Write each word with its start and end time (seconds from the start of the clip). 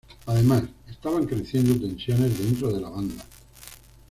Además, 0.25 0.63
estaban 0.89 1.27
creciendo 1.27 1.79
tensiones 1.79 2.35
dentro 2.39 2.73
de 2.73 2.81
la 2.81 2.89
banda. 2.89 3.23